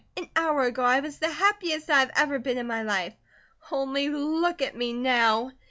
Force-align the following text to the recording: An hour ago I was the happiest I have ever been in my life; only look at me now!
An 0.17 0.27
hour 0.35 0.63
ago 0.63 0.81
I 0.81 0.99
was 0.99 1.19
the 1.19 1.29
happiest 1.29 1.91
I 1.91 1.99
have 1.99 2.09
ever 2.15 2.39
been 2.39 2.57
in 2.57 2.65
my 2.65 2.81
life; 2.81 3.13
only 3.71 4.09
look 4.09 4.59
at 4.59 4.75
me 4.75 4.93
now! 4.93 5.51